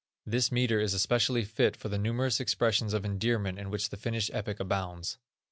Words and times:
This 0.25 0.51
metre 0.51 0.79
is 0.79 0.95
especially 0.95 1.45
fit 1.45 1.77
for 1.77 1.87
the 1.87 1.99
numerous 1.99 2.39
expressions 2.39 2.91
of 2.95 3.05
endearment 3.05 3.59
in 3.59 3.69
which 3.69 3.89
the 3.89 3.97
Finnish 3.97 4.31
epic 4.33 4.59
abounds. 4.59 5.19